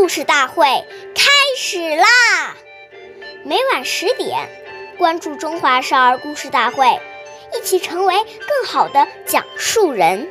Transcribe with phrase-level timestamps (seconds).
[0.00, 0.64] 故事大会
[1.14, 2.06] 开始啦！
[3.44, 4.48] 每晚十点，
[4.96, 6.86] 关注《中华少儿故事大会》，
[7.54, 10.26] 一起成为更好的讲述人。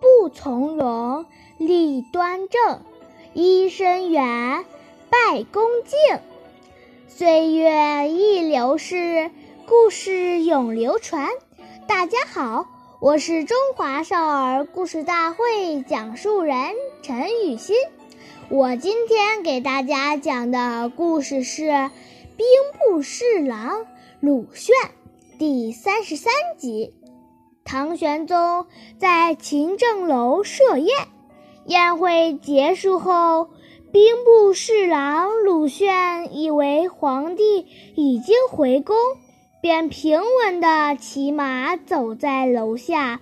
[0.00, 1.26] 不从容，
[1.58, 2.84] 立端正，
[3.34, 4.64] 揖深远，
[5.10, 6.20] 拜恭敬。
[7.08, 9.32] 岁月易流逝，
[9.66, 11.28] 故事永流传。
[11.88, 12.68] 大家好。
[13.00, 16.56] 我是中华少儿故事大会讲述人
[17.00, 17.76] 陈雨欣，
[18.48, 21.62] 我今天给大家讲的故事是
[22.36, 22.44] 《兵
[22.76, 23.86] 部侍郎
[24.18, 24.74] 鲁炫》
[25.38, 26.92] 第三十三集。
[27.64, 28.66] 唐玄宗
[28.98, 30.92] 在勤政楼设宴，
[31.66, 33.50] 宴会结束后，
[33.92, 38.96] 兵部侍郎鲁炫以为皇帝已经回宫。
[39.60, 43.20] 便平稳地骑马走在楼下。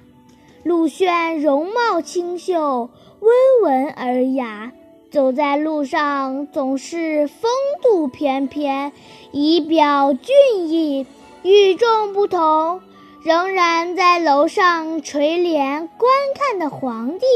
[0.62, 2.90] 鲁炫容貌清秀，
[3.20, 3.32] 温
[3.62, 4.72] 文尔雅，
[5.10, 7.50] 走在路上总是风
[7.82, 8.92] 度翩翩，
[9.32, 11.06] 仪表俊逸，
[11.42, 12.82] 与众不同。
[13.22, 17.26] 仍然在楼上垂帘观看的皇帝，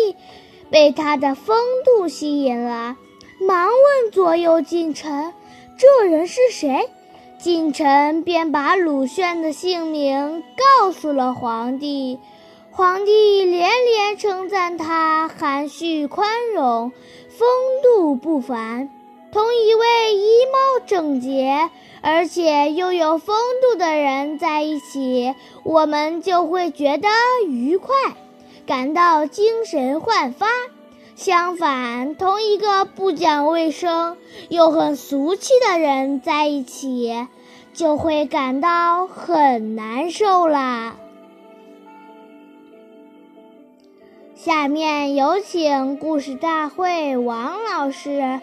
[0.70, 2.96] 被他的风度吸引了，
[3.40, 5.32] 忙问左右近臣
[5.78, 6.88] ：“这人是谁？”
[7.42, 12.18] 近臣便把鲁炫的姓名告诉了皇帝，
[12.70, 16.92] 皇帝连连称赞他含蓄宽容，
[17.28, 17.48] 风
[17.82, 18.90] 度不凡。
[19.32, 21.70] 同一位衣帽整洁
[22.02, 27.08] 而且又有风度的人在一起，我们就会觉得
[27.46, 27.94] 愉快，
[28.66, 30.46] 感到精神焕发。
[31.20, 34.16] 相反，同一个不讲卫生
[34.48, 37.26] 又很俗气的人在一起，
[37.74, 40.96] 就会感到很难受啦。
[44.34, 48.40] 下面有请故事大会王老师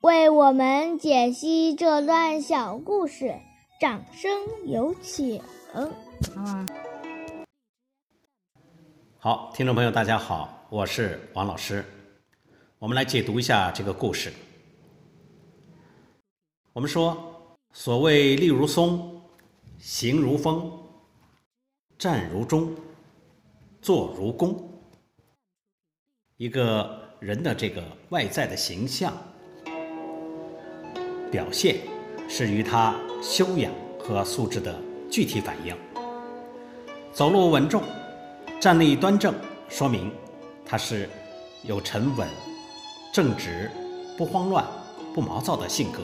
[0.00, 3.34] 为我们解析这段小故事，
[3.78, 4.30] 掌声
[4.64, 5.42] 有请。
[9.24, 10.66] 好听众朋友，大家好。
[10.68, 11.82] 我是王老师，
[12.78, 14.30] 我们来解读一下这个故事。
[16.74, 17.16] 我们说，
[17.72, 19.22] 所谓立如松，
[19.78, 20.70] 行如风，
[21.96, 22.76] 站如钟，
[23.80, 24.62] 坐如弓。
[26.36, 29.10] 一个人的这个外在的形象
[31.30, 31.78] 表现，
[32.28, 34.78] 是与他修养和素质的
[35.10, 35.74] 具体反应。
[37.10, 37.82] 走路稳重，
[38.64, 39.34] 站立端正，
[39.68, 40.10] 说明。
[40.64, 41.06] 他是
[41.64, 42.26] 有沉稳、
[43.12, 43.70] 正直、
[44.16, 44.64] 不慌乱、
[45.12, 46.00] 不毛躁的性格。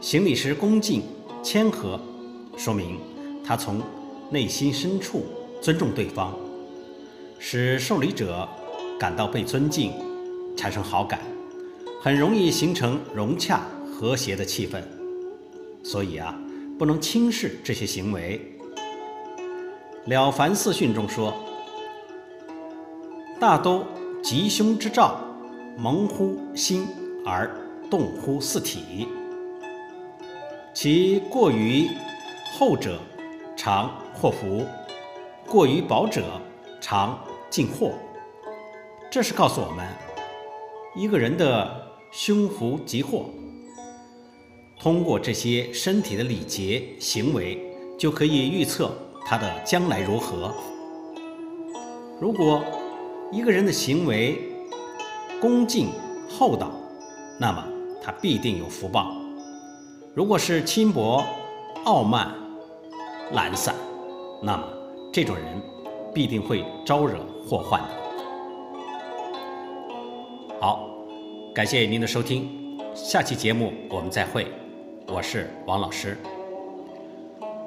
[0.00, 1.02] 行礼时恭敬
[1.42, 2.00] 谦和，
[2.56, 2.98] 说明
[3.44, 3.82] 他从
[4.30, 5.26] 内心深处
[5.60, 6.34] 尊重对方，
[7.38, 8.48] 使受礼者
[8.98, 9.92] 感到被尊敬，
[10.56, 11.20] 产生好感，
[12.02, 13.60] 很容易形成融洽
[13.92, 14.82] 和谐的气氛。
[15.84, 16.34] 所以啊，
[16.78, 18.40] 不能轻视这些行为。
[20.06, 21.34] 《了凡四训》中说。
[23.38, 23.84] 大都
[24.22, 25.18] 吉凶之兆，
[25.78, 26.86] 蒙乎心
[27.24, 27.50] 而
[27.90, 29.08] 动乎四体。
[30.74, 31.88] 其过于
[32.52, 33.00] 厚者，
[33.56, 34.62] 常祸福；
[35.46, 36.38] 过于薄者，
[36.82, 37.18] 常
[37.48, 37.92] 进祸。
[39.10, 39.88] 这是告诉我们，
[40.94, 43.30] 一个人的凶福吉祸，
[44.78, 47.58] 通过这些身体的礼节行为，
[47.98, 48.92] 就可以预测
[49.30, 50.52] 他的将来如何。
[52.20, 52.64] 如果
[53.30, 54.36] 一个人的行为
[55.40, 55.90] 恭敬
[56.28, 56.72] 厚道，
[57.38, 57.64] 那么
[58.02, 59.14] 他必定有福报；
[60.16, 61.22] 如果是轻薄、
[61.84, 62.34] 傲慢、
[63.30, 63.72] 懒散，
[64.42, 64.64] 那么
[65.12, 65.62] 这种人
[66.12, 67.88] 必定会招惹祸患的。
[70.60, 70.90] 好，
[71.54, 74.48] 感谢您的收听，下期节目我们再会。
[75.06, 76.18] 我是王老师。